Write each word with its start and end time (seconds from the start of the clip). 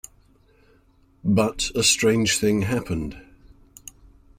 But 1.23 1.69
a 1.75 1.83
strange 1.83 2.39
thing 2.39 2.63
happened. 2.63 3.21